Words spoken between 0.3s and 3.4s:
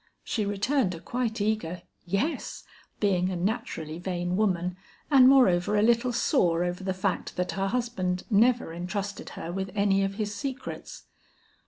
returned a quite eager, 'yes,' being a